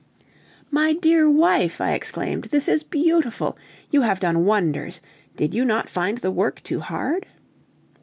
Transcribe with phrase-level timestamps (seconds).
[0.71, 3.55] "My dear wife!" I exclaimed, "this is beautiful!
[3.91, 4.99] You have done wonders!
[5.37, 7.27] Did you not find the work too hard?"